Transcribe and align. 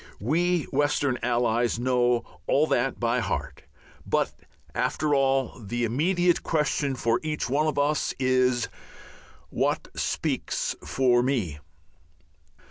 We 0.19 0.63
Western 0.71 1.19
allies 1.21 1.77
know 1.77 2.23
all 2.47 2.65
that 2.65 2.99
by 2.99 3.19
heart; 3.19 3.65
but, 4.03 4.33
after 4.73 5.13
all, 5.13 5.59
the 5.63 5.83
immediate 5.85 6.41
question 6.41 6.95
for 6.95 7.19
each 7.21 7.47
one 7.47 7.67
of 7.67 7.77
us 7.77 8.15
is, 8.17 8.67
"_What 9.53 9.95
speaks 9.95 10.75
for 10.83 11.21
me? 11.21 11.59